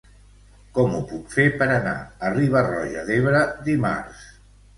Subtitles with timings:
[0.77, 1.93] Com ho puc fer per anar
[2.29, 4.27] a Riba-roja d'Ebre dimarts?